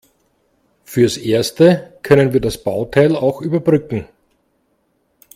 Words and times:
Fürs 0.83 1.15
Erste 1.17 1.93
können 2.01 2.33
wir 2.33 2.41
das 2.41 2.63
Bauteil 2.63 3.15
auch 3.15 3.39
überbrücken. 3.39 4.07